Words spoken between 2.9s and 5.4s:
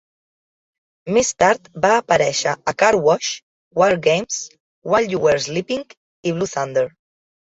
Wash, WarGames, While You